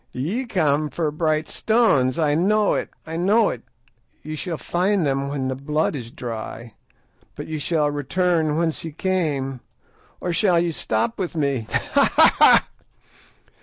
Ye 0.13 0.47
come 0.47 0.89
for 0.89 1.11
bright 1.11 1.47
stones; 1.47 2.17
I 2.17 2.33
know 2.33 2.73
it—I 2.73 3.17
know 3.17 3.49
it; 3.49 3.61
ye 4.23 4.33
shall 4.33 4.57
find 4.57 5.05
them 5.05 5.27
when 5.27 5.47
the 5.47 5.53
blood 5.53 5.95
is 5.95 6.09
dry; 6.09 6.73
but 7.35 7.47
shall 7.61 7.85
ye 7.91 7.97
return 7.97 8.57
whence 8.57 8.83
ye 8.83 8.93
came, 8.93 9.59
or 10.19 10.33
shall 10.33 10.59
ye 10.59 10.71
stop 10.71 11.19
with 11.19 11.35
me? 11.35 11.67
_Ha! 11.69 12.07
ha! 12.09 12.35
ha! 12.39 12.67